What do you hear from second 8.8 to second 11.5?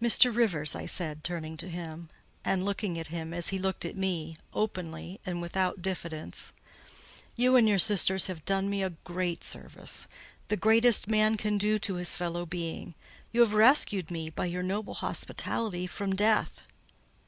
a great service—the greatest man